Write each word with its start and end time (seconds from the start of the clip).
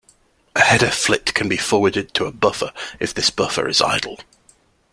A 0.55 0.61
header 0.61 0.89
flit 0.89 1.35
can 1.35 1.47
be 1.47 1.57
forwarded 1.57 2.15
to 2.15 2.25
a 2.25 2.31
buffer 2.31 2.73
if 2.99 3.13
this 3.13 3.29
buffer 3.29 3.67
is 3.67 3.83
idle. 3.83 4.17